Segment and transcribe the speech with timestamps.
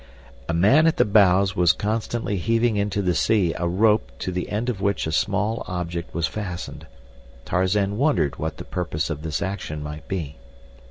[0.49, 4.49] A man at the bows was constantly heaving into the sea a rope to the
[4.49, 6.87] end of which a small object was fastened.
[7.45, 10.37] Tarzan wondered what the purpose of this action might be.